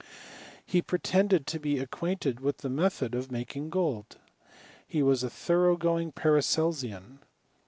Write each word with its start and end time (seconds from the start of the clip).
He 0.65 0.81
pretended 0.81 1.45
to 1.45 1.59
be 1.59 1.77
acquainted 1.77 2.39
with 2.39 2.57
the 2.65 2.71
method 2.71 3.13
of 3.13 3.31
making 3.31 3.69
gold. 3.69 4.17
He 4.87 5.03
was 5.03 5.21
a 5.21 5.29
thorough 5.29 5.77
going 5.77 6.11
Paracelsian. 6.11 7.19